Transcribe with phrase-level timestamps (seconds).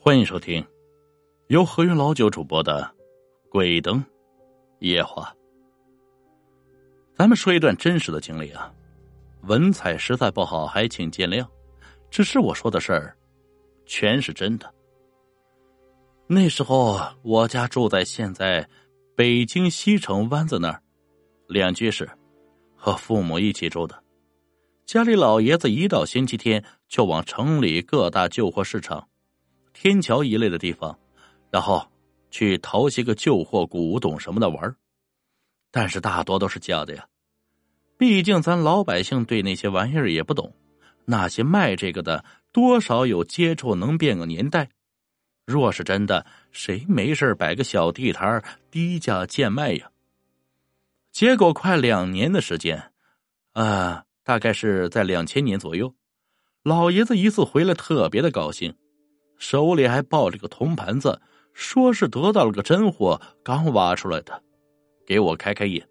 [0.00, 0.64] 欢迎收听
[1.48, 2.82] 由何云老九主播的
[3.50, 4.02] 《鬼灯
[4.78, 5.34] 夜话》。
[7.16, 8.72] 咱们说一段真实的经历啊，
[9.42, 11.44] 文采实在不好，还请见谅。
[12.10, 13.16] 只是我说的事儿，
[13.86, 14.72] 全是真的。
[16.28, 18.66] 那时候我家住在现在
[19.16, 20.80] 北京西城湾子那儿，
[21.48, 22.08] 两居室，
[22.76, 24.00] 和父母一起住的。
[24.86, 29.06] 家里老爷子一到星期天就往城里各大旧货市场。
[29.80, 30.98] 天桥一类的地方，
[31.52, 31.86] 然后
[32.32, 34.74] 去淘些个旧货、古董什么的玩
[35.70, 37.06] 但是大多都是假的呀。
[37.96, 40.52] 毕竟咱老百姓对那些玩意儿也不懂，
[41.04, 44.68] 那些卖这个的多少有接触，能变个年代。
[45.46, 48.42] 若是真的，谁没事摆个小地摊
[48.72, 49.92] 低价贱卖呀？
[51.12, 52.90] 结果快两年的时间，
[53.52, 55.94] 啊，大概是在两千年左右，
[56.64, 58.74] 老爷子一次回来，特别的高兴。
[59.38, 61.20] 手里还抱着个铜盘子，
[61.52, 64.42] 说是得到了个真货，刚挖出来的，
[65.06, 65.88] 给我开开眼。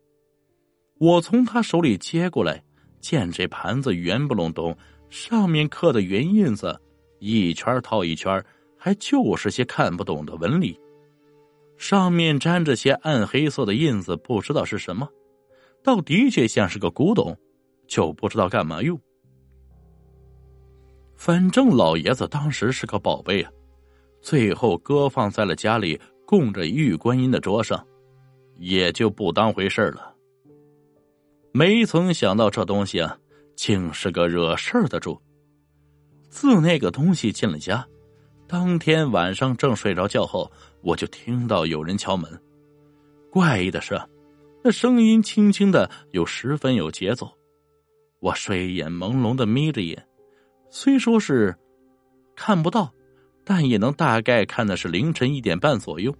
[0.99, 2.63] 我从他手里接过来，
[2.99, 4.77] 见这盘子圆不隆咚，
[5.09, 6.79] 上面刻的圆印子
[7.19, 8.43] 一圈套一圈，
[8.77, 10.79] 还就是些看不懂的纹理，
[11.77, 15.07] 上面沾着些暗黑色的印子，不知道是什么，
[15.83, 17.37] 倒的确像是个古董，
[17.87, 18.99] 就不知道干嘛用。
[21.17, 23.51] 反正老爷子当时是个宝贝啊，
[24.21, 27.85] 最后搁放在了家里供着玉观音的桌上，
[28.57, 30.13] 也就不当回事了。
[31.51, 33.17] 没曾想到这东西啊，
[33.55, 35.19] 竟是个惹事儿的主。
[36.29, 37.85] 自那个东西进了家，
[38.47, 40.49] 当天晚上正睡着觉后，
[40.81, 42.29] 我就听到有人敲门。
[43.31, 43.99] 怪异的是，
[44.63, 47.27] 那声音轻轻的，又十分有节奏。
[48.19, 50.06] 我睡眼朦胧的眯着眼。
[50.69, 51.55] 虽说是
[52.35, 52.91] 看不到，
[53.43, 56.13] 但也能大概看的是凌晨一点半左右。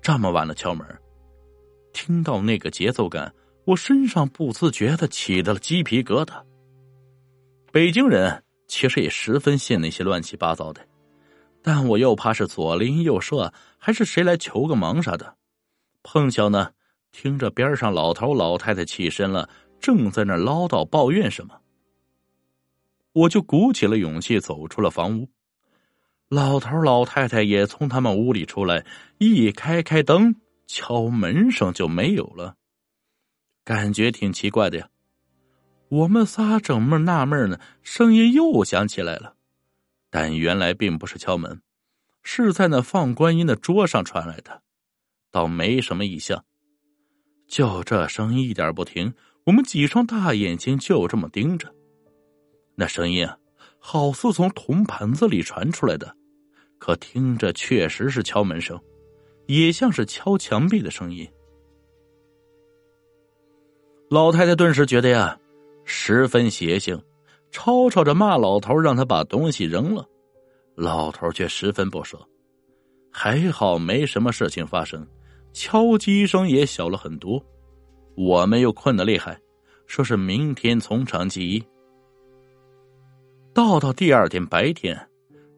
[0.00, 0.86] 这么晚了敲门，
[1.92, 3.32] 听到那个节奏感，
[3.64, 6.42] 我身上不自觉的起了鸡皮疙瘩。
[7.72, 10.80] 北京人其实也十分信那些乱七八糟的，
[11.62, 15.36] 但我又怕是左邻右舍，还是谁来求个忙啥的。
[16.02, 16.70] 碰巧呢，
[17.12, 19.48] 听着边上老头老太太起身了，
[19.80, 21.54] 正在那唠叨抱怨什么。
[23.16, 25.30] 我就鼓起了勇气走出了房屋，
[26.28, 28.84] 老头老太太也从他们屋里出来，
[29.16, 32.56] 一开开灯，敲门声就没有了，
[33.64, 34.90] 感觉挺奇怪的呀。
[35.88, 39.36] 我们仨正闷纳闷呢，声音又响起来了，
[40.10, 41.62] 但原来并不是敲门，
[42.22, 44.62] 是在那放观音的桌上传来的，
[45.30, 46.44] 倒没什么异象。
[47.48, 51.72] 就这声音一点不停，我们几双大眼睛就这么盯着。
[52.76, 53.36] 那声音啊，
[53.78, 56.14] 好似从铜盘子里传出来的，
[56.78, 58.78] 可听着确实是敲门声，
[59.46, 61.26] 也像是敲墙壁的声音。
[64.10, 65.36] 老太太顿时觉得呀，
[65.84, 67.02] 十分邪性，
[67.50, 70.06] 吵吵着骂老头，让他把东西扔了。
[70.74, 72.18] 老头却十分不舍，
[73.10, 75.04] 还好没什么事情发生，
[75.54, 77.42] 敲击声也小了很多。
[78.14, 79.40] 我们又困得厉害，
[79.86, 81.64] 说是明天从长计议。
[83.56, 85.08] 到到第二天白天，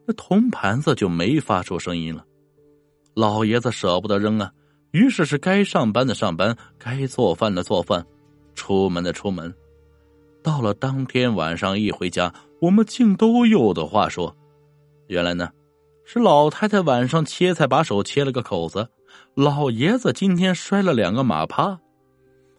[0.07, 2.25] 那铜盘子就没发出声音了。
[3.13, 4.53] 老爷子舍不得扔啊，
[4.93, 8.07] 于是是该上班的上班，该做饭的做饭，
[8.55, 9.53] 出门的出门。
[10.45, 14.33] 到了当天晚上一回家，我们竟都有的话说。
[15.09, 15.51] 原来呢，
[16.05, 18.89] 是老太太晚上切菜把手切了个口子，
[19.35, 21.77] 老爷子今天摔了两个马趴，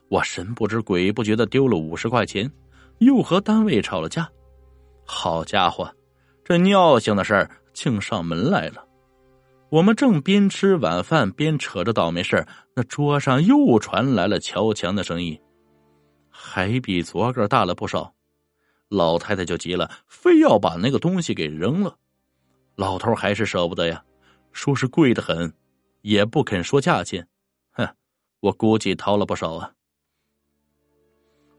[0.10, 2.52] 我神不知鬼不觉的丢了五十块钱，
[2.98, 4.30] 又和单位吵了架。
[5.12, 5.92] 好家伙，
[6.46, 8.86] 这尿性的事儿竟上门来了！
[9.70, 15.42] 我们正边吃晚饭边扯着倒霉事儿那桌上又传来了敲墙的声音，
[16.30, 18.14] 还比昨个大了不少。
[18.88, 21.98] 老太太就急了，非要把那个东西给扔了。
[22.76, 24.04] 老头还是舍不得呀，
[24.52, 25.52] 说是贵的很，
[26.02, 27.28] 也不肯说价钱。
[27.72, 27.88] 哼，
[28.42, 29.72] 我估计掏了不少啊。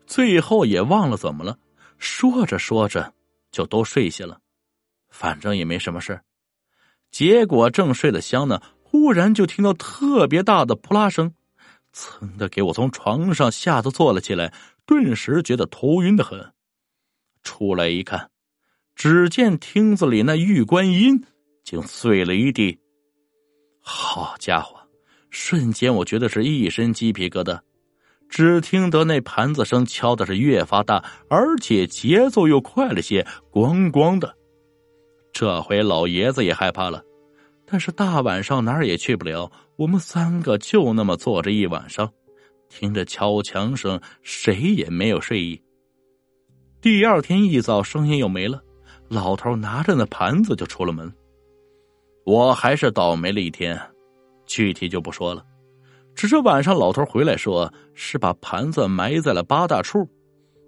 [0.06, 1.58] 最后也忘了怎么了，
[1.98, 3.12] 说着说着。
[3.50, 4.40] 就都睡下了，
[5.08, 6.20] 反正也没什么事
[7.10, 11.34] 结果正睡得香呢，忽然就听到特别大的扑啦声，
[11.92, 14.54] 噌的给我从床上吓得坐了起来，
[14.86, 16.52] 顿时觉得头晕的很。
[17.42, 18.30] 出来一看，
[18.94, 21.24] 只见厅子里那玉观音
[21.64, 22.78] 竟碎了一地。
[23.80, 24.78] 好家伙，
[25.30, 27.60] 瞬间我觉得是一身鸡皮疙瘩。
[28.30, 34.34] 只听得那盘子声敲的是越发大，而且节奏又快了些，咣咣的。
[35.32, 37.02] 这回老爷子也害怕了，
[37.66, 42.08] 但是大晚上哪儿也去不了，我们三个就那么坐着一晚上，
[42.68, 45.60] 听着敲墙声，谁也没有睡意。
[46.80, 48.62] 第二天一早，声音又没了，
[49.08, 51.12] 老头拿着那盘子就出了门。
[52.24, 53.78] 我还是倒霉了一天，
[54.46, 55.44] 具体就不说了。
[56.14, 60.06] 只是晚上老头回来说，是把盘子埋在了八大处，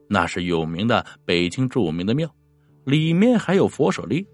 [0.09, 2.29] 那是有名的北京著名的庙，
[2.85, 4.27] 里面还有佛舍利。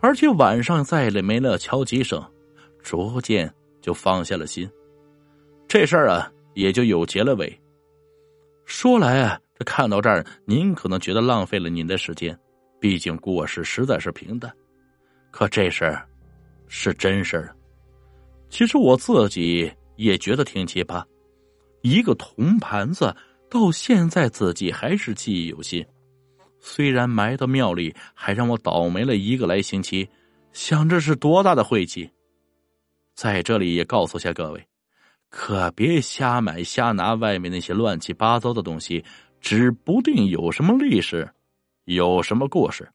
[0.00, 2.24] 而且晚上再也没了敲击声，
[2.82, 4.70] 逐渐就放下了心。
[5.68, 7.60] 这事儿啊，也就有结了尾。
[8.64, 12.38] 说来啊，这看到这儿，您可能觉得浪费了您的时间，
[12.78, 14.50] 毕竟故事实在是平淡。
[15.30, 16.08] 可这事儿
[16.66, 17.54] 是真事儿。
[18.48, 19.70] 其实我自己
[20.00, 21.04] 也觉得挺奇葩，
[21.82, 23.14] 一个铜盘子，
[23.50, 25.84] 到现在自己还是记忆犹新。
[26.58, 30.08] 虽然埋到庙里，还让我倒霉了一个来星期，
[30.52, 32.10] 想这是多大的晦气！
[33.14, 34.66] 在这里也告诉下各位，
[35.28, 39.04] 可别瞎买瞎拿外面那些乱七八糟的东西，
[39.38, 41.28] 指不定有什么历史，
[41.84, 42.90] 有什么故事。